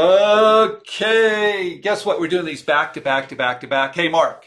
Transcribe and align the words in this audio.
Okay, 0.00 1.78
guess 1.82 2.06
what? 2.06 2.20
We're 2.20 2.28
doing 2.28 2.46
these 2.46 2.62
back 2.62 2.94
to 2.94 3.02
back 3.02 3.28
to 3.28 3.36
back 3.36 3.60
to 3.60 3.66
back. 3.66 3.94
Hey, 3.94 4.08
Marc. 4.08 4.46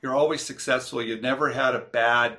You're 0.00 0.14
always 0.14 0.40
successful. 0.40 1.02
You've 1.02 1.22
never 1.22 1.50
had 1.50 1.74
a 1.74 1.80
bad 1.80 2.36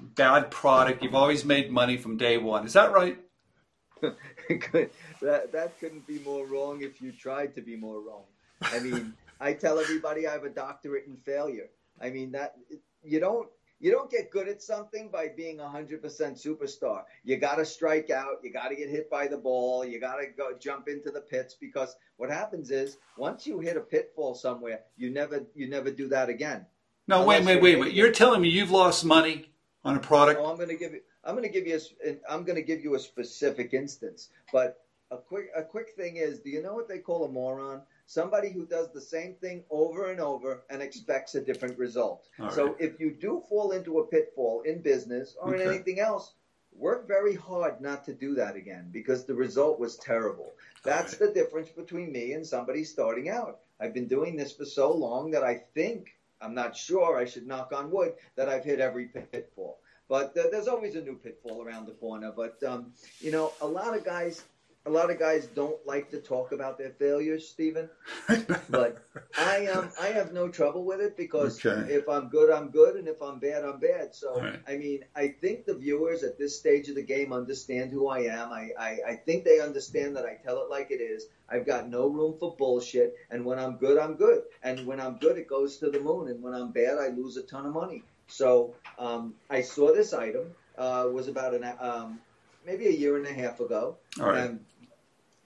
bad 0.00 0.50
product. 0.50 1.04
You've 1.04 1.14
always 1.14 1.44
made 1.44 1.70
money 1.70 1.96
from 1.96 2.16
day 2.16 2.36
one. 2.36 2.66
Is 2.66 2.72
that 2.72 2.90
right? 2.90 3.18
that 4.02 5.52
that 5.52 5.78
couldn't 5.78 6.08
be 6.08 6.18
more 6.18 6.44
wrong 6.44 6.82
if 6.82 7.00
you 7.00 7.12
tried 7.12 7.54
to 7.54 7.60
be 7.60 7.76
more 7.76 8.00
wrong. 8.00 8.24
I 8.60 8.80
mean, 8.80 9.14
I 9.40 9.52
tell 9.52 9.78
everybody 9.78 10.26
I 10.26 10.32
have 10.32 10.42
a 10.42 10.50
doctorate 10.50 11.06
in 11.06 11.16
failure. 11.16 11.68
I 12.00 12.10
mean 12.10 12.32
that 12.32 12.56
you 13.04 13.20
don't 13.20 13.48
you 13.80 13.90
don't 13.92 14.10
get 14.10 14.30
good 14.30 14.48
at 14.48 14.62
something 14.62 15.08
by 15.08 15.28
being 15.36 15.60
a 15.60 15.64
100% 15.64 16.00
superstar. 16.02 17.02
You 17.24 17.36
got 17.36 17.56
to 17.56 17.64
strike 17.64 18.10
out. 18.10 18.38
You 18.42 18.52
got 18.52 18.68
to 18.68 18.76
get 18.76 18.88
hit 18.88 19.08
by 19.08 19.28
the 19.28 19.36
ball. 19.36 19.84
You 19.84 20.00
got 20.00 20.16
to 20.16 20.26
go 20.26 20.50
jump 20.58 20.88
into 20.88 21.10
the 21.10 21.20
pits 21.20 21.54
because 21.54 21.96
what 22.16 22.30
happens 22.30 22.70
is 22.70 22.98
once 23.16 23.46
you 23.46 23.60
hit 23.60 23.76
a 23.76 23.80
pitfall 23.80 24.34
somewhere, 24.34 24.80
you 24.96 25.10
never 25.10 25.44
you 25.54 25.68
never 25.68 25.90
do 25.90 26.08
that 26.08 26.28
again. 26.28 26.66
No, 27.06 27.24
wait, 27.24 27.44
wait, 27.44 27.62
wait, 27.62 27.78
wait. 27.78 27.94
You're 27.94 28.12
telling 28.12 28.42
me 28.42 28.48
you've 28.48 28.70
lost 28.70 29.04
money 29.04 29.50
on 29.84 29.96
a 29.96 30.00
product? 30.00 30.40
Oh, 30.42 30.50
I'm 30.50 30.56
going 30.56 30.68
to 30.68 30.76
give 30.76 30.92
you 30.92 31.00
I'm 31.24 31.34
going 31.34 31.50
to 31.50 31.52
give 31.52 31.66
you 31.66 31.80
a, 32.04 32.18
I'm 32.28 32.44
going 32.44 32.56
to 32.56 32.62
give 32.62 32.82
you 32.82 32.94
a 32.94 32.98
specific 32.98 33.74
instance. 33.74 34.30
But 34.52 34.80
a 35.10 35.16
quick 35.16 35.50
a 35.56 35.62
quick 35.62 35.90
thing 35.96 36.16
is, 36.16 36.40
do 36.40 36.50
you 36.50 36.62
know 36.62 36.74
what 36.74 36.88
they 36.88 36.98
call 36.98 37.24
a 37.24 37.28
moron? 37.28 37.82
Somebody 38.08 38.50
who 38.50 38.64
does 38.64 38.90
the 38.90 39.00
same 39.00 39.34
thing 39.34 39.62
over 39.70 40.10
and 40.10 40.18
over 40.18 40.64
and 40.70 40.80
expects 40.80 41.34
a 41.34 41.40
different 41.42 41.78
result. 41.78 42.26
All 42.40 42.50
so 42.50 42.66
right. 42.68 42.76
if 42.80 42.98
you 42.98 43.10
do 43.10 43.42
fall 43.50 43.72
into 43.72 43.98
a 43.98 44.06
pitfall 44.06 44.62
in 44.62 44.80
business 44.80 45.36
or 45.40 45.54
okay. 45.54 45.62
in 45.62 45.68
anything 45.68 46.00
else, 46.00 46.32
work 46.74 47.06
very 47.06 47.34
hard 47.34 47.82
not 47.82 48.06
to 48.06 48.14
do 48.14 48.34
that 48.34 48.56
again 48.56 48.88
because 48.90 49.26
the 49.26 49.34
result 49.34 49.78
was 49.78 49.96
terrible. 49.96 50.54
That's 50.82 51.20
right. 51.20 51.28
the 51.28 51.34
difference 51.34 51.68
between 51.68 52.10
me 52.10 52.32
and 52.32 52.46
somebody 52.46 52.82
starting 52.82 53.28
out. 53.28 53.58
I've 53.78 53.92
been 53.92 54.08
doing 54.08 54.36
this 54.36 54.52
for 54.52 54.64
so 54.64 54.90
long 54.90 55.30
that 55.32 55.44
I 55.44 55.62
think, 55.74 56.16
I'm 56.40 56.54
not 56.54 56.74
sure, 56.74 57.18
I 57.18 57.26
should 57.26 57.46
knock 57.46 57.72
on 57.74 57.90
wood, 57.90 58.14
that 58.36 58.48
I've 58.48 58.64
hit 58.64 58.80
every 58.80 59.06
pitfall. 59.32 59.80
But 60.08 60.34
uh, 60.38 60.44
there's 60.50 60.68
always 60.68 60.94
a 60.94 61.02
new 61.02 61.16
pitfall 61.16 61.62
around 61.62 61.86
the 61.86 61.92
corner. 61.92 62.32
But, 62.34 62.62
um, 62.62 62.94
you 63.20 63.32
know, 63.32 63.52
a 63.60 63.66
lot 63.66 63.94
of 63.94 64.02
guys 64.02 64.42
a 64.88 64.90
lot 64.90 65.10
of 65.10 65.18
guys 65.18 65.46
don't 65.46 65.86
like 65.86 66.10
to 66.10 66.18
talk 66.18 66.52
about 66.52 66.78
their 66.78 66.90
failures, 66.90 67.46
Stephen. 67.46 67.90
but 68.70 69.04
I 69.36 69.66
um 69.66 69.90
I 70.00 70.06
have 70.08 70.32
no 70.32 70.48
trouble 70.48 70.84
with 70.84 71.00
it 71.00 71.16
because 71.16 71.64
okay. 71.64 71.92
if 71.92 72.08
I'm 72.08 72.28
good, 72.28 72.50
I'm 72.50 72.70
good, 72.70 72.96
and 72.96 73.06
if 73.06 73.20
I'm 73.20 73.38
bad, 73.38 73.64
I'm 73.64 73.78
bad. 73.78 74.14
So 74.14 74.40
right. 74.40 74.58
I 74.66 74.76
mean, 74.76 75.04
I 75.14 75.28
think 75.28 75.66
the 75.66 75.74
viewers 75.74 76.22
at 76.22 76.38
this 76.38 76.58
stage 76.58 76.88
of 76.88 76.94
the 76.94 77.02
game 77.02 77.32
understand 77.32 77.92
who 77.92 78.08
I 78.08 78.20
am. 78.20 78.50
I, 78.50 78.70
I 78.78 78.98
I 79.06 79.16
think 79.16 79.44
they 79.44 79.60
understand 79.60 80.16
that 80.16 80.24
I 80.24 80.38
tell 80.42 80.62
it 80.62 80.70
like 80.70 80.90
it 80.90 81.02
is. 81.02 81.26
I've 81.50 81.66
got 81.66 81.88
no 81.88 82.06
room 82.08 82.36
for 82.40 82.56
bullshit, 82.56 83.14
and 83.30 83.44
when 83.44 83.58
I'm 83.58 83.76
good, 83.76 83.98
I'm 83.98 84.14
good, 84.14 84.42
and 84.62 84.86
when 84.86 85.00
I'm 85.00 85.18
good, 85.18 85.36
it 85.36 85.48
goes 85.48 85.76
to 85.78 85.90
the 85.90 86.00
moon, 86.00 86.28
and 86.28 86.42
when 86.42 86.54
I'm 86.54 86.72
bad, 86.72 86.98
I 86.98 87.08
lose 87.08 87.36
a 87.36 87.42
ton 87.42 87.66
of 87.66 87.74
money. 87.74 88.02
So 88.26 88.74
um, 88.98 89.34
I 89.50 89.62
saw 89.62 89.94
this 89.94 90.12
item 90.12 90.54
uh, 90.76 91.08
was 91.10 91.28
about 91.28 91.54
an 91.54 91.64
um, 91.80 92.20
maybe 92.68 92.86
a 92.86 92.92
year 92.92 93.16
and 93.16 93.26
a 93.26 93.32
half 93.32 93.60
ago. 93.60 93.96
And 94.36 94.60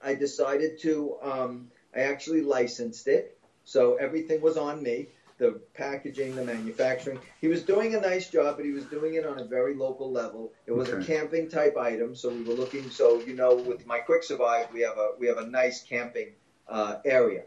I 0.03 0.15
decided 0.15 0.79
to, 0.81 1.17
um, 1.21 1.71
I 1.95 2.01
actually 2.01 2.41
licensed 2.41 3.07
it. 3.07 3.37
So 3.65 3.95
everything 3.95 4.41
was 4.41 4.57
on 4.57 4.83
me 4.83 5.07
the 5.37 5.59
packaging, 5.73 6.35
the 6.35 6.43
manufacturing. 6.43 7.19
He 7.41 7.47
was 7.47 7.63
doing 7.63 7.95
a 7.95 7.99
nice 7.99 8.29
job, 8.29 8.55
but 8.57 8.65
he 8.65 8.71
was 8.71 8.85
doing 8.85 9.15
it 9.15 9.25
on 9.25 9.39
a 9.39 9.43
very 9.43 9.75
local 9.75 10.11
level. 10.11 10.53
It 10.67 10.71
was 10.71 10.89
okay. 10.89 11.01
a 11.01 11.05
camping 11.05 11.49
type 11.49 11.75
item, 11.77 12.15
so 12.15 12.29
we 12.29 12.43
were 12.43 12.53
looking. 12.53 12.89
So 12.89 13.19
you 13.21 13.35
know, 13.35 13.55
with 13.55 13.85
my 13.85 13.99
Quick 13.99 14.23
Survive, 14.23 14.67
we 14.73 14.81
have 14.81 14.97
a 14.97 15.11
we 15.19 15.27
have 15.27 15.37
a 15.37 15.47
nice 15.47 15.81
camping 15.81 16.29
uh, 16.67 16.97
area, 17.03 17.43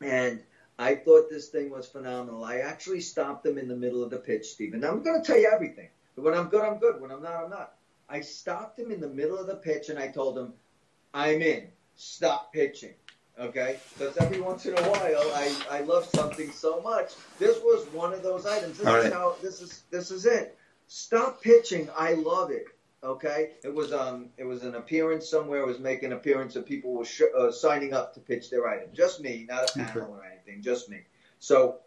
and 0.00 0.42
I 0.78 0.96
thought 0.96 1.30
this 1.30 1.48
thing 1.48 1.70
was 1.70 1.86
phenomenal. 1.86 2.44
I 2.44 2.58
actually 2.58 3.00
stopped 3.00 3.46
him 3.46 3.58
in 3.58 3.68
the 3.68 3.76
middle 3.76 4.02
of 4.02 4.10
the 4.10 4.18
pitch, 4.18 4.46
Stephen. 4.46 4.84
I'm 4.84 5.02
going 5.02 5.20
to 5.20 5.26
tell 5.26 5.38
you 5.38 5.50
everything. 5.52 5.88
When 6.16 6.34
I'm 6.34 6.48
good, 6.48 6.64
I'm 6.64 6.78
good. 6.78 7.00
When 7.00 7.10
I'm 7.10 7.22
not, 7.22 7.44
I'm 7.44 7.50
not. 7.50 7.74
I 8.08 8.20
stopped 8.20 8.78
him 8.78 8.90
in 8.90 9.00
the 9.00 9.08
middle 9.08 9.38
of 9.38 9.46
the 9.46 9.54
pitch 9.54 9.88
and 9.88 9.98
I 9.98 10.08
told 10.08 10.36
him, 10.36 10.52
I'm 11.14 11.42
in. 11.42 11.68
Stop 11.94 12.52
pitching. 12.52 12.94
Okay? 13.38 13.78
Because 13.96 14.16
every 14.18 14.40
once 14.40 14.66
in 14.66 14.76
a 14.76 14.82
while 14.82 15.32
I, 15.34 15.54
I 15.70 15.80
love 15.82 16.04
something 16.06 16.50
so 16.50 16.80
much. 16.80 17.12
This 17.38 17.58
was 17.58 17.86
one 17.92 18.12
of 18.12 18.22
those 18.22 18.46
items. 18.46 18.78
This 18.78 18.86
All 18.86 18.96
is 18.96 19.04
right. 19.04 19.12
how 19.12 19.36
this 19.42 19.60
is 19.60 19.82
this 19.90 20.10
is 20.10 20.26
it. 20.26 20.56
Stop 20.86 21.42
pitching. 21.42 21.88
I 21.96 22.14
love 22.14 22.50
it. 22.50 22.66
Okay, 23.04 23.50
it 23.64 23.74
was 23.74 23.92
um, 23.92 24.28
it 24.36 24.44
was 24.44 24.62
an 24.62 24.76
appearance 24.76 25.28
somewhere. 25.28 25.62
It 25.62 25.66
was 25.66 25.80
making 25.80 26.12
an 26.12 26.12
appearance 26.12 26.54
of 26.54 26.64
people 26.64 26.92
were 26.92 27.04
sh- 27.04 27.22
uh, 27.36 27.50
signing 27.50 27.92
up 27.92 28.14
to 28.14 28.20
pitch 28.20 28.48
their 28.48 28.68
item. 28.68 28.90
Just 28.92 29.20
me, 29.20 29.44
not 29.48 29.70
a 29.70 29.78
panel 29.78 30.12
or 30.14 30.24
anything. 30.24 30.62
Just 30.62 30.88
me. 30.88 31.00
So 31.40 31.78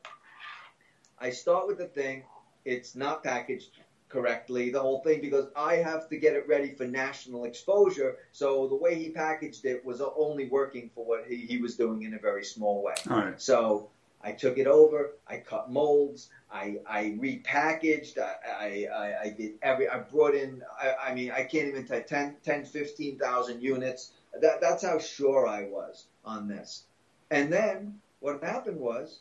I 1.19 1.30
start 1.30 1.68
with 1.68 1.78
the 1.78 1.86
thing. 1.86 2.24
It's 2.66 2.96
not 2.96 3.24
packaged 3.24 3.69
correctly, 4.16 4.70
the 4.70 4.80
whole 4.80 5.02
thing, 5.02 5.20
because 5.20 5.48
I 5.58 5.76
have 5.76 6.08
to 6.08 6.18
get 6.18 6.36
it 6.36 6.48
ready 6.48 6.74
for 6.74 6.86
national 6.86 7.44
exposure. 7.44 8.18
So 8.31 8.66
the 8.68 8.76
way 8.76 8.96
he 8.96 9.09
packaged 9.09 9.66
it 9.66 9.84
was 9.86 10.02
only 10.02 10.48
working 10.48 10.90
for 10.96 11.06
what 11.06 11.26
he, 11.28 11.36
he 11.36 11.58
was 11.58 11.76
doing 11.76 12.03
in 12.03 12.14
a 12.14 12.20
very 12.20 12.46
small 12.46 12.81
way. 12.81 12.94
Right. 13.06 13.40
So 13.42 13.90
I 14.22 14.31
took 14.31 14.58
it 14.58 14.68
over, 14.68 15.12
I 15.28 15.38
cut 15.38 15.70
molds, 15.70 16.30
I, 16.50 16.78
I 16.88 17.18
repackaged, 17.20 18.18
I, 18.18 18.88
I, 18.88 19.14
I 19.25 19.30
did 19.38 19.56
every, 19.62 19.90
I 19.90 20.00
brought 20.00 20.34
in, 20.34 20.64
I, 20.81 21.09
I 21.09 21.14
mean, 21.14 21.31
I 21.31 21.44
can't 21.44 21.68
even 21.68 21.86
tell 21.86 22.02
10, 22.02 22.38
10 22.42 22.64
15,000 22.64 23.62
units. 23.62 24.12
That, 24.42 24.62
that's 24.62 24.84
how 24.84 24.98
sure 24.98 25.46
I 25.46 25.66
was 25.66 26.06
on 26.24 26.48
this. 26.48 26.84
And 27.31 27.52
then 27.52 28.00
what 28.22 28.42
happened 28.42 28.80
was, 28.80 29.20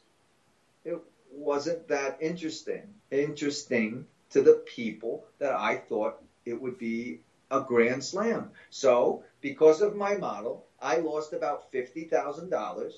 it 0.85 0.99
wasn't 1.33 1.89
that 1.89 2.17
interesting. 2.21 2.83
Interesting 3.11 4.07
to 4.35 4.43
the 4.43 4.65
people 4.67 5.25
that 5.39 5.53
I 5.53 5.77
thought 5.77 6.21
it 6.45 6.61
would 6.61 6.77
be 6.77 7.21
a 7.53 7.61
grand 7.61 8.03
slam. 8.03 8.51
So, 8.69 9.23
because 9.41 9.81
of 9.81 9.95
my 9.95 10.17
model, 10.17 10.67
I 10.83 10.97
lost 10.97 11.33
about 11.33 11.71
$50,000 11.71 12.93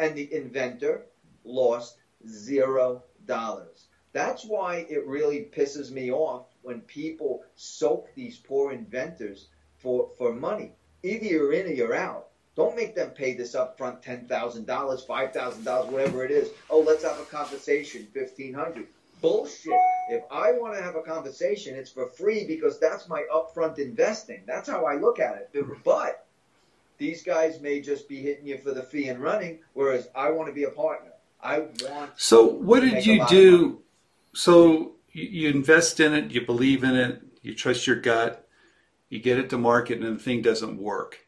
and 0.00 0.16
the 0.16 0.34
inventor 0.34 1.06
lost 1.44 1.98
zero 2.26 3.04
dollars. 3.26 3.86
That's 4.12 4.44
why 4.44 4.84
it 4.90 5.06
really 5.06 5.48
pisses 5.56 5.92
me 5.92 6.10
off 6.10 6.46
when 6.62 6.80
people 6.80 7.44
soak 7.54 8.08
these 8.16 8.38
poor 8.38 8.72
inventors 8.72 9.50
for, 9.78 10.10
for 10.18 10.34
money. 10.34 10.72
Either 11.04 11.26
you're 11.26 11.52
in 11.52 11.66
or 11.66 11.74
you're 11.74 11.94
out. 11.94 12.30
Don't 12.56 12.74
make 12.74 12.96
them 12.96 13.10
pay 13.10 13.34
this 13.34 13.54
upfront 13.54 14.02
$10,000, 14.02 14.66
$5,000, 14.66 15.86
whatever 15.92 16.24
it 16.24 16.32
is. 16.32 16.50
Oh, 16.68 16.80
let's 16.80 17.04
have 17.04 17.20
a 17.20 17.24
conversation, 17.24 18.08
1500 18.12 18.88
bullshit. 19.22 19.72
If 20.10 20.24
I 20.30 20.52
want 20.52 20.76
to 20.76 20.82
have 20.82 20.96
a 20.96 21.02
conversation, 21.02 21.74
it's 21.74 21.90
for 21.90 22.08
free 22.08 22.44
because 22.46 22.78
that's 22.78 23.08
my 23.08 23.24
upfront 23.34 23.78
investing. 23.78 24.42
That's 24.46 24.68
how 24.68 24.84
I 24.84 24.96
look 24.96 25.18
at 25.20 25.36
it. 25.36 25.50
Mm-hmm. 25.54 25.80
But 25.84 26.26
these 26.98 27.22
guys 27.22 27.60
may 27.60 27.80
just 27.80 28.08
be 28.08 28.20
hitting 28.20 28.46
you 28.46 28.58
for 28.58 28.72
the 28.72 28.82
fee 28.82 29.08
and 29.08 29.20
running, 29.20 29.60
whereas 29.72 30.08
I 30.14 30.30
want 30.30 30.48
to 30.48 30.54
be 30.54 30.64
a 30.64 30.70
partner. 30.70 31.12
I 31.42 31.60
want. 31.82 32.10
So 32.16 32.44
what 32.44 32.80
did 32.80 33.06
you 33.06 33.24
do? 33.26 33.80
So 34.34 34.92
you 35.12 35.48
invest 35.48 36.00
in 36.00 36.12
it, 36.14 36.30
you 36.30 36.44
believe 36.44 36.84
in 36.84 36.94
it, 36.94 37.22
you 37.42 37.54
trust 37.54 37.86
your 37.86 37.96
gut, 37.96 38.46
you 39.08 39.20
get 39.20 39.38
it 39.38 39.50
to 39.50 39.58
market, 39.58 40.00
and 40.00 40.18
the 40.18 40.22
thing 40.22 40.42
doesn't 40.42 40.78
work. 40.78 41.26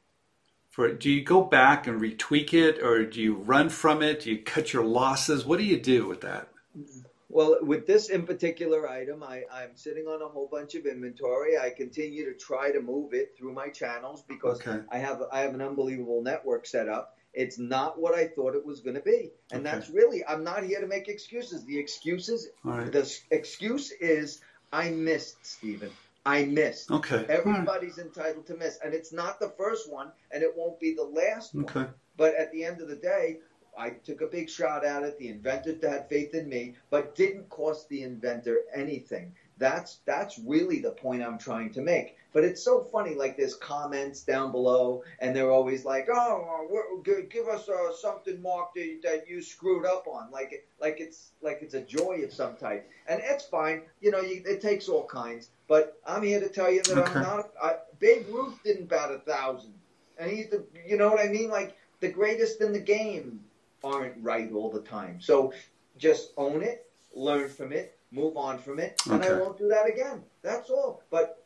For 0.71 0.93
do 0.93 1.11
you 1.11 1.23
go 1.23 1.43
back 1.43 1.87
and 1.87 2.01
retweak 2.01 2.53
it, 2.53 2.83
or 2.83 3.05
do 3.05 3.21
you 3.21 3.35
run 3.35 3.69
from 3.69 4.03
it? 4.03 4.21
Do 4.21 4.31
you 4.31 4.39
cut 4.39 4.73
your 4.73 4.85
losses? 4.85 5.45
What 5.45 5.59
do 5.59 5.65
you 5.65 5.81
do 5.81 6.07
with 6.07 6.23
that? 6.23 6.49
Mm-hmm. 6.77 7.01
Well, 7.35 7.59
with 7.63 7.85
this 7.85 8.11
in 8.11 8.27
particular 8.27 8.89
item, 8.89 9.25
I, 9.25 9.43
I'm 9.53 9.75
sitting 9.75 10.07
on 10.07 10.23
a 10.23 10.29
whole 10.29 10.47
bunch 10.47 10.77
of 10.77 10.87
inventory. 10.87 11.59
I 11.59 11.71
continue 11.71 12.27
to 12.27 12.39
try 12.39 12.71
to 12.71 12.81
move 12.81 13.13
it 13.13 13.35
through 13.37 13.53
my 13.53 13.71
channels 13.71 14.23
because 14.23 14.61
okay. 14.61 14.85
I 14.89 14.99
have 14.99 15.21
I 15.33 15.41
have 15.41 15.53
an 15.53 15.61
unbelievable 15.61 16.23
network 16.23 16.65
set 16.65 16.89
up. 16.89 17.17
It's 17.33 17.59
not 17.59 18.01
what 18.01 18.15
I 18.15 18.29
thought 18.29 18.55
it 18.55 18.65
was 18.65 18.83
going 18.83 18.95
to 18.95 19.03
be, 19.03 19.33
and 19.51 19.67
okay. 19.67 19.77
that's 19.77 19.91
really 19.91 20.25
I'm 20.25 20.45
not 20.45 20.63
here 20.63 20.81
to 20.81 20.87
make 20.87 21.09
excuses. 21.09 21.65
The 21.65 21.77
excuses, 21.77 22.51
right. 22.63 22.93
the 22.93 23.13
excuse 23.33 23.91
is 23.91 24.41
I 24.73 24.91
missed, 24.91 25.45
Stephen. 25.45 25.91
I 26.25 26.45
missed. 26.45 26.93
Okay. 26.93 27.27
Everybody's 27.29 27.99
right. 27.99 28.07
entitled 28.07 28.47
to 28.47 28.57
miss, 28.57 28.79
and 28.83 28.95
it's 28.95 29.13
not 29.13 29.41
the 29.41 29.53
first 29.59 29.91
one, 29.91 30.13
and 30.31 30.45
it 30.45 30.53
won't 30.57 30.79
be 30.79 30.95
the 30.95 31.03
last 31.03 31.53
okay. 31.57 31.81
one. 31.81 31.95
But 32.17 32.37
at 32.37 32.53
the 32.53 32.63
end 32.63 32.81
of 32.81 32.87
the 32.87 32.95
day, 32.95 33.41
I 33.79 33.91
took 33.91 34.21
a 34.21 34.27
big 34.27 34.49
shot 34.49 34.85
at 34.85 35.03
it. 35.03 35.19
The 35.19 35.29
inventor 35.29 35.77
had 35.83 36.09
faith 36.09 36.35
in 36.35 36.49
me, 36.49 36.75
but 36.91 37.15
didn't 37.15 37.49
cost 37.49 37.89
the 37.89 38.03
inventor 38.03 38.63
anything. 38.75 39.33
That's 39.59 39.99
that's 40.05 40.39
really 40.39 40.81
the 40.81 40.91
point 40.91 41.23
I'm 41.23 41.39
trying 41.39 41.73
to 41.75 41.81
make. 41.81 42.17
But 42.33 42.43
it's 42.43 42.63
so 42.63 42.83
funny. 42.83 43.15
Like 43.15 43.37
there's 43.37 43.55
comments 43.55 44.23
down 44.23 44.51
below, 44.51 45.05
and 45.21 45.35
they're 45.35 45.53
always 45.53 45.85
like, 45.85 46.09
"Oh, 46.13 47.01
give 47.05 47.47
us 47.47 47.69
uh, 47.69 47.95
something, 47.95 48.43
Marc, 48.43 48.75
that, 48.75 49.01
that 49.05 49.29
you 49.29 49.41
screwed 49.41 49.87
up 49.87 50.09
on." 50.09 50.33
Like 50.33 50.67
like 50.81 50.97
it's 50.99 51.31
like 51.41 51.59
it's 51.63 51.75
a 51.75 51.83
joy 51.83 52.23
of 52.25 52.33
some 52.33 52.57
type, 52.57 52.91
and 53.07 53.21
it's 53.23 53.45
fine. 53.45 53.83
You 54.01 54.11
know, 54.11 54.21
you, 54.21 54.43
it 54.45 54.61
takes 54.61 54.89
all 54.89 55.07
kinds. 55.07 55.51
But 55.69 56.01
I'm 56.05 56.25
here 56.25 56.41
to 56.41 56.49
tell 56.49 56.71
you 56.73 56.83
that 56.83 56.99
okay. 56.99 57.13
I'm 57.15 57.23
not. 57.23 57.51
I, 57.63 57.77
Babe 58.01 58.27
Ruth 58.31 58.59
didn't 58.65 58.89
bat 58.89 59.13
a 59.13 59.19
thousand, 59.21 59.75
and 60.19 60.29
he's 60.29 60.49
the. 60.51 60.65
You 60.85 60.97
know 60.97 61.11
what 61.11 61.25
I 61.25 61.29
mean? 61.29 61.49
Like 61.49 61.77
the 62.01 62.09
greatest 62.09 62.61
in 62.61 62.73
the 62.73 62.81
game 62.81 63.41
aren't 63.85 64.15
right 64.23 64.51
all 64.53 64.71
the 64.71 64.81
time. 64.81 65.21
So 65.21 65.53
just 65.99 66.33
own 66.37 66.63
it, 66.63 66.87
learn 67.15 67.49
from 67.49 67.73
it, 67.73 67.99
move 68.11 68.37
on 68.37 68.59
from 68.59 68.79
it, 68.79 69.01
and 69.11 69.23
okay. 69.23 69.35
I 69.35 69.39
won't 69.39 69.59
do 69.59 69.69
that 69.69 69.89
again. 69.89 70.23
That's 70.43 70.71
all. 70.71 71.03
But 71.11 71.45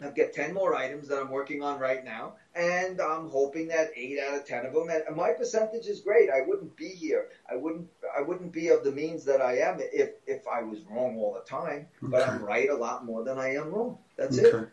I've 0.00 0.16
got 0.16 0.32
10 0.32 0.52
more 0.52 0.74
items 0.74 1.08
that 1.08 1.20
I'm 1.20 1.30
working 1.30 1.62
on 1.62 1.78
right 1.78 2.04
now, 2.04 2.34
and 2.54 3.00
I'm 3.00 3.28
hoping 3.28 3.68
that 3.68 3.90
eight 3.96 4.18
out 4.18 4.38
of 4.38 4.44
10 4.44 4.66
of 4.66 4.74
them, 4.74 4.88
and 4.88 5.16
my 5.16 5.32
percentage 5.32 5.86
is 5.86 6.00
great. 6.00 6.28
I 6.30 6.42
wouldn't 6.46 6.76
be 6.76 6.88
here. 6.88 7.28
I 7.50 7.56
wouldn't, 7.56 7.88
I 8.16 8.20
wouldn't 8.20 8.52
be 8.52 8.68
of 8.68 8.84
the 8.84 8.92
means 8.92 9.24
that 9.24 9.40
I 9.40 9.58
am 9.58 9.78
if, 9.80 10.10
if 10.26 10.46
I 10.48 10.62
was 10.62 10.80
wrong 10.90 11.16
all 11.18 11.34
the 11.34 11.48
time, 11.48 11.86
okay. 12.02 12.10
but 12.10 12.28
I'm 12.28 12.42
right 12.42 12.68
a 12.68 12.76
lot 12.76 13.04
more 13.04 13.22
than 13.24 13.38
I 13.38 13.54
am 13.54 13.70
wrong. 13.70 13.98
That's 14.16 14.38
okay. 14.38 14.64
it. 14.64 14.68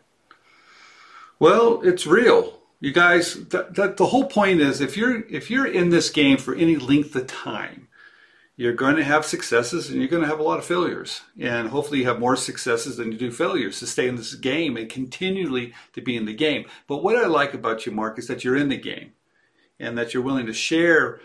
Well, 1.38 1.80
it's 1.82 2.06
real. 2.06 2.59
You 2.80 2.92
guys, 2.92 3.34
the 3.34 4.08
whole 4.10 4.26
point 4.26 4.60
is 4.60 4.80
if 4.80 4.96
you're, 4.96 5.26
if 5.28 5.50
you're 5.50 5.66
in 5.66 5.90
this 5.90 6.08
game 6.08 6.38
for 6.38 6.54
any 6.54 6.76
length 6.76 7.14
of 7.14 7.26
time, 7.26 7.88
you're 8.56 8.72
going 8.74 8.96
to 8.96 9.04
have 9.04 9.24
successes 9.24 9.88
and 9.88 9.98
you're 9.98 10.08
going 10.08 10.22
to 10.22 10.28
have 10.28 10.40
a 10.40 10.42
lot 10.42 10.58
of 10.58 10.64
failures. 10.64 11.22
And 11.38 11.68
hopefully 11.68 12.00
you 12.00 12.06
have 12.06 12.18
more 12.18 12.36
successes 12.36 12.96
than 12.96 13.12
you 13.12 13.18
do 13.18 13.30
failures 13.30 13.78
to 13.78 13.86
stay 13.86 14.06
in 14.08 14.16
this 14.16 14.34
game 14.34 14.76
and 14.76 14.88
continually 14.88 15.72
to 15.94 16.02
be 16.02 16.16
in 16.16 16.26
the 16.26 16.34
game. 16.34 16.66
But 16.86 17.02
what 17.02 17.16
I 17.16 17.26
like 17.26 17.54
about 17.54 17.86
you, 17.86 17.92
Marc, 17.92 18.18
is 18.18 18.26
that 18.28 18.44
you're 18.44 18.56
in 18.56 18.68
the 18.68 18.76
game 18.76 19.12
and 19.78 19.96
that 19.96 20.12
you're 20.12 20.22
willing 20.22 20.46
to 20.46 20.52
share, 20.52 21.20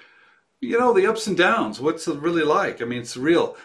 you 0.61 0.79
know, 0.79 0.93
the 0.93 1.07
ups 1.07 1.27
and 1.27 1.37
downs. 1.37 1.81
What's 1.81 2.07
it 2.07 2.19
really 2.19 2.43
like? 2.43 2.81
I 2.81 2.85
mean, 2.85 2.99
it's 2.99 3.17
real. 3.17 3.57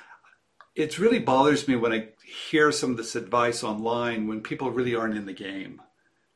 It 0.75 0.99
really 0.99 1.21
bothers 1.21 1.69
me 1.69 1.77
when 1.77 1.93
I 1.93 2.09
hear 2.25 2.73
some 2.73 2.93
of 2.93 2.97
this 2.97 3.15
advice 3.15 3.63
online 3.63 4.27
when 4.27 4.41
people 4.43 4.73
really 4.73 4.97
aren't 4.97 5.17
in 5.17 5.27
the 5.27 5.33
game, 5.33 5.81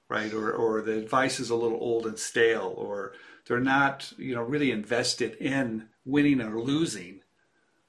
right? 0.09 0.33
Or, 0.33 0.53
or 0.53 0.83
the 0.83 0.99
advice 0.99 1.41
is 1.41 1.51
a 1.51 1.57
little 1.57 1.79
old 1.81 2.07
and 2.07 2.19
stale, 2.19 2.75
or 2.77 3.13
they're 3.47 3.61
not, 3.61 4.13
you 4.17 4.35
know, 4.35 4.43
really 4.43 4.71
invested 4.71 5.35
in 5.37 5.89
winning 6.05 6.41
or 6.41 6.61
losing 6.61 7.21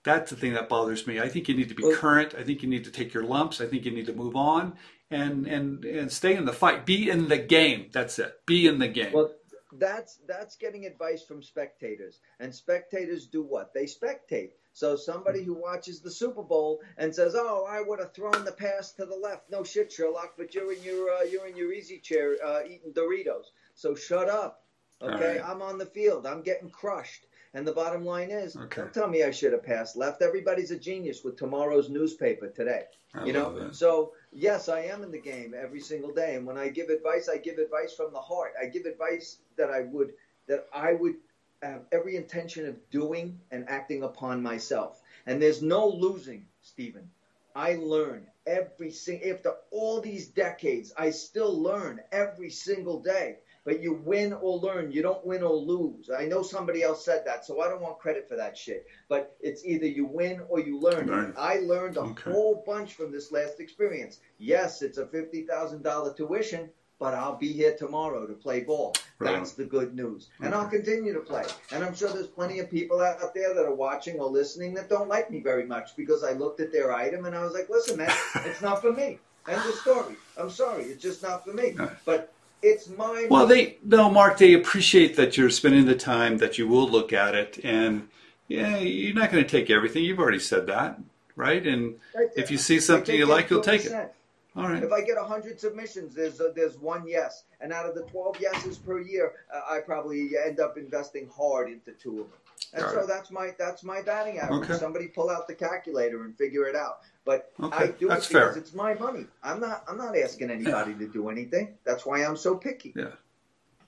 that's 0.05 0.29
the 0.29 0.37
thing 0.37 0.53
that 0.53 0.69
bothers 0.69 1.07
me. 1.07 1.19
I 1.19 1.27
think 1.27 1.49
you 1.49 1.55
need 1.55 1.69
to 1.69 1.75
be 1.75 1.83
well, 1.83 1.97
current. 1.97 2.35
I 2.37 2.43
think 2.43 2.61
you 2.61 2.69
need 2.69 2.85
to 2.85 2.91
take 2.91 3.13
your 3.13 3.23
lumps. 3.23 3.59
I 3.59 3.65
think 3.65 3.85
you 3.85 3.91
need 3.91 4.05
to 4.05 4.13
move 4.13 4.35
on 4.35 4.75
and 5.11 5.47
and 5.47 5.83
and 5.83 6.11
stay 6.11 6.35
in 6.35 6.45
the 6.45 6.53
fight. 6.53 6.85
Be 6.85 7.09
in 7.09 7.27
the 7.27 7.37
game. 7.37 7.89
That's 7.91 8.17
it. 8.19 8.33
Be 8.45 8.67
in 8.67 8.79
the 8.79 8.87
game. 8.87 9.11
Well, 9.11 9.31
that's 9.73 10.19
that's 10.27 10.55
getting 10.55 10.85
advice 10.85 11.23
from 11.23 11.41
spectators. 11.41 12.19
And 12.39 12.53
spectators 12.53 13.27
do 13.27 13.43
what? 13.43 13.73
They 13.73 13.85
spectate. 13.85 14.51
So 14.75 14.97
somebody 14.97 15.41
who 15.41 15.53
watches 15.53 16.01
the 16.01 16.11
Super 16.11 16.43
Bowl 16.43 16.81
and 16.97 17.15
says, 17.15 17.33
"Oh, 17.33 17.65
I 17.65 17.81
would 17.81 17.99
have 17.99 18.13
thrown 18.13 18.43
the 18.43 18.51
pass 18.51 18.91
to 18.95 19.05
the 19.05 19.15
left." 19.15 19.49
No 19.49 19.63
shit, 19.63 19.89
Sherlock, 19.89 20.33
but 20.37 20.53
you're 20.53 20.73
in 20.73 20.83
your 20.83 21.09
uh, 21.11 21.21
you're 21.21 21.47
in 21.47 21.55
your 21.55 21.71
easy 21.71 21.97
chair 21.97 22.35
uh, 22.45 22.59
eating 22.65 22.91
Doritos. 22.91 23.45
So 23.73 23.95
shut 23.95 24.27
up. 24.27 24.65
Okay, 25.01 25.37
right. 25.37 25.49
I'm 25.49 25.61
on 25.61 25.77
the 25.77 25.85
field. 25.85 26.27
I'm 26.27 26.41
getting 26.41 26.69
crushed. 26.69 27.25
And 27.53 27.65
the 27.65 27.71
bottom 27.71 28.03
line 28.03 28.31
is, 28.31 28.57
okay. 28.57 28.81
don't 28.81 28.93
tell 28.93 29.07
me 29.07 29.23
I 29.23 29.31
should 29.31 29.53
have 29.53 29.63
passed 29.63 29.95
left. 29.95 30.21
Everybody's 30.21 30.71
a 30.71 30.77
genius 30.77 31.23
with 31.23 31.37
tomorrow's 31.37 31.89
newspaper 31.89 32.49
today. 32.49 32.83
I 33.13 33.23
you 33.23 33.31
know, 33.31 33.57
that. 33.57 33.75
so 33.75 34.11
yes, 34.33 34.67
I 34.67 34.81
am 34.81 35.03
in 35.03 35.11
the 35.11 35.21
game 35.21 35.53
every 35.57 35.79
single 35.79 36.11
day. 36.11 36.35
And 36.35 36.45
when 36.45 36.57
I 36.57 36.67
give 36.67 36.89
advice, 36.89 37.29
I 37.29 37.37
give 37.37 37.59
advice 37.59 37.93
from 37.93 38.11
the 38.11 38.19
heart. 38.19 38.51
I 38.61 38.65
give 38.65 38.85
advice 38.85 39.37
that 39.55 39.69
I 39.69 39.83
would 39.83 40.15
that 40.47 40.67
I 40.73 40.93
would 40.93 41.15
have 41.61 41.81
every 41.91 42.15
intention 42.15 42.67
of 42.67 42.89
doing 42.89 43.39
and 43.51 43.67
acting 43.69 44.03
upon 44.03 44.41
myself. 44.41 45.01
And 45.25 45.41
there's 45.41 45.61
no 45.61 45.87
losing, 45.87 46.45
Stephen. 46.61 47.09
I 47.55 47.75
learn 47.75 48.27
every 48.45 48.91
single 48.91 49.31
after 49.31 49.53
all 49.71 50.01
these 50.01 50.27
decades. 50.27 50.93
I 50.97 51.09
still 51.11 51.61
learn 51.61 52.01
every 52.11 52.49
single 52.49 52.99
day 52.99 53.37
but 53.65 53.81
you 53.81 53.99
win 54.05 54.31
or 54.31 54.59
learn. 54.59 54.91
You 54.91 55.01
don't 55.01 55.25
win 55.25 55.43
or 55.43 55.55
lose. 55.55 56.09
I 56.15 56.25
know 56.25 56.43
somebody 56.43 56.83
else 56.83 57.03
said 57.03 57.23
that, 57.25 57.43
so 57.43 57.61
I 57.61 57.67
don't 57.67 57.81
want 57.81 57.97
credit 57.97 58.29
for 58.29 58.35
that 58.35 58.55
shit. 58.55 58.85
But 59.09 59.35
it's 59.41 59.65
either 59.65 59.87
you 59.87 60.05
win 60.05 60.41
or 60.47 60.59
you 60.59 60.79
learn. 60.79 61.07
Right. 61.07 61.33
I 61.35 61.57
learned 61.57 61.97
a 61.97 62.01
okay. 62.01 62.31
whole 62.31 62.63
bunch 62.65 62.93
from 62.93 63.11
this 63.11 63.31
last 63.31 63.59
experience. 63.59 64.19
Yes, 64.37 64.83
it's 64.83 64.99
a 64.99 65.07
fifty 65.07 65.41
thousand 65.41 65.81
dollar 65.81 66.13
tuition, 66.13 66.69
but 66.99 67.13
I'll 67.13 67.35
be 67.35 67.51
here 67.51 67.75
tomorrow 67.75 68.25
to 68.25 68.33
play 68.33 68.61
ball. 68.61 68.93
Right. 69.19 69.33
That's 69.33 69.51
the 69.53 69.65
good 69.65 69.95
news. 69.95 70.29
And 70.41 70.53
I'll 70.53 70.67
continue 70.67 71.13
to 71.13 71.19
play. 71.19 71.43
And 71.71 71.83
I'm 71.83 71.95
sure 71.95 72.11
there's 72.11 72.27
plenty 72.27 72.59
of 72.59 72.69
people 72.69 73.01
out 73.01 73.33
there 73.33 73.53
that 73.53 73.65
are 73.65 73.73
watching 73.73 74.19
or 74.19 74.29
listening 74.29 74.73
that 74.75 74.89
don't 74.89 75.09
like 75.09 75.29
me 75.29 75.41
very 75.41 75.65
much 75.65 75.95
because 75.95 76.23
I 76.23 76.33
looked 76.33 76.59
at 76.59 76.71
their 76.71 76.93
item 76.93 77.25
and 77.25 77.35
I 77.35 77.43
was 77.43 77.53
like, 77.53 77.69
listen, 77.69 77.97
man, 77.97 78.11
it's 78.45 78.61
not 78.61 78.81
for 78.81 78.93
me. 78.93 79.19
End 79.47 79.61
of 79.61 79.75
story. 79.75 80.15
I'm 80.37 80.49
sorry, 80.49 80.83
it's 80.85 81.03
just 81.03 81.21
not 81.21 81.45
for 81.45 81.53
me. 81.53 81.75
But 82.05 82.33
it's 82.61 82.89
my 82.89 83.27
well 83.29 83.45
they 83.45 83.77
no 83.83 84.09
Marc 84.09 84.39
they 84.39 84.53
appreciate 84.53 85.15
that 85.15 85.37
you're 85.37 85.49
spending 85.49 85.85
the 85.85 85.95
time 85.95 86.37
that 86.39 86.57
you 86.57 86.67
will 86.67 86.89
look 86.89 87.13
at 87.13 87.35
it 87.35 87.59
and 87.63 88.07
yeah 88.47 88.77
you're 88.77 89.13
not 89.13 89.31
going 89.31 89.43
to 89.43 89.49
take 89.49 89.69
everything 89.69 90.03
you've 90.03 90.19
already 90.19 90.39
said 90.39 90.65
that 90.65 90.99
right 91.35 91.67
and 91.67 91.95
if 92.35 92.49
you 92.49 92.57
see 92.57 92.79
something 92.79 93.15
you 93.15 93.25
like 93.25 93.49
you'll 93.49 93.61
take 93.61 93.85
it 93.85 94.14
all 94.55 94.69
right 94.69 94.83
if 94.83 94.91
i 94.91 95.01
get 95.01 95.17
100 95.17 95.59
submissions 95.59 96.13
there's 96.13 96.39
a, 96.39 96.51
there's 96.55 96.77
one 96.77 97.07
yes 97.07 97.43
and 97.61 97.73
out 97.73 97.85
of 97.85 97.95
the 97.95 98.03
12 98.03 98.39
yeses 98.39 98.77
per 98.77 98.99
year 98.99 99.33
uh, 99.53 99.61
i 99.69 99.79
probably 99.79 100.31
end 100.45 100.59
up 100.59 100.77
investing 100.77 101.29
hard 101.35 101.69
into 101.69 101.91
two 101.93 102.21
of 102.21 102.29
them 102.29 102.39
and 102.73 102.83
Got 102.83 102.93
so 102.93 102.99
it. 103.01 103.07
that's 103.07 103.31
my 103.31 103.53
that's 103.57 103.83
my 103.83 104.01
batting 104.01 104.39
average. 104.39 104.69
Okay. 104.69 104.77
Somebody 104.77 105.07
pull 105.07 105.29
out 105.29 105.47
the 105.47 105.53
calculator 105.53 106.23
and 106.23 106.37
figure 106.37 106.67
it 106.67 106.75
out. 106.75 106.99
But 107.23 107.51
okay. 107.61 107.85
I 107.85 107.87
do 107.87 108.07
that's 108.07 108.25
it 108.27 108.33
because 108.33 108.53
fair. 108.53 108.57
it's 108.57 108.73
my 108.73 108.93
money. 108.95 109.25
I'm 109.43 109.59
not 109.59 109.83
I'm 109.87 109.97
not 109.97 110.17
asking 110.17 110.51
anybody 110.51 110.91
yeah. 110.91 110.97
to 110.99 111.07
do 111.07 111.29
anything. 111.29 111.75
That's 111.85 112.05
why 112.05 112.23
I'm 112.23 112.37
so 112.37 112.55
picky. 112.55 112.93
Yeah. 112.95 113.11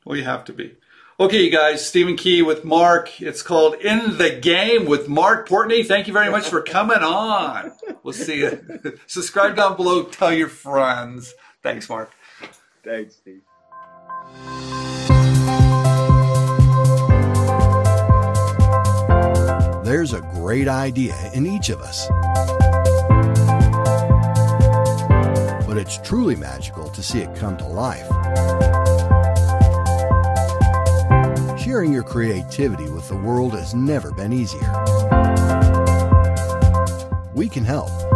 Well, 0.05 0.17
you 0.17 0.23
have 0.23 0.45
to 0.45 0.53
be. 0.53 0.75
Okay, 1.19 1.45
you 1.45 1.49
guys, 1.49 1.83
Stephen 1.83 2.15
Key 2.15 2.43
with 2.43 2.63
Marc. 2.63 3.19
It's 3.19 3.41
called 3.41 3.73
In 3.81 4.19
the 4.19 4.29
Game 4.29 4.85
with 4.85 5.09
Marc 5.09 5.49
Portney. 5.49 5.83
Thank 5.83 6.05
you 6.05 6.13
very 6.13 6.29
much 6.29 6.47
for 6.47 6.61
coming 6.61 6.99
on. 6.99 7.71
We'll 8.03 8.13
see 8.13 8.41
you. 8.41 8.63
Subscribe 9.07 9.55
down 9.55 9.77
below. 9.77 10.03
Tell 10.03 10.31
your 10.31 10.47
friends. 10.47 11.33
Thanks, 11.63 11.89
Marc. 11.89 12.11
Thanks, 12.83 13.15
Steve. 13.15 13.41
There's 19.83 20.13
a 20.13 20.21
great 20.35 20.67
idea 20.67 21.15
in 21.33 21.47
each 21.47 21.69
of 21.69 21.79
us. 21.81 22.07
But 25.65 25.79
it's 25.79 25.97
truly 25.97 26.35
magical 26.35 26.89
to 26.89 27.01
see 27.01 27.21
it 27.21 27.35
come 27.35 27.57
to 27.57 27.65
life. 27.65 28.07
Sharing 31.67 31.91
your 31.91 32.03
creativity 32.03 32.89
with 32.89 33.09
the 33.09 33.17
world 33.17 33.51
has 33.51 33.75
never 33.75 34.13
been 34.13 34.31
easier. 34.31 34.61
We 37.33 37.49
can 37.49 37.65
help. 37.65 38.06